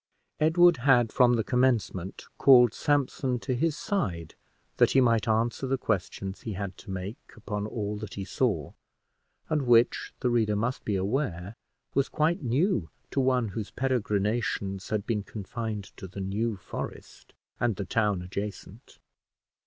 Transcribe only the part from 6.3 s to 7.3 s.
he had to make